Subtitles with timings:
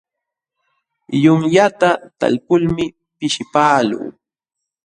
[1.23, 1.89] Yunyata
[2.19, 2.85] talpulmi
[3.17, 4.07] pishipaqluu.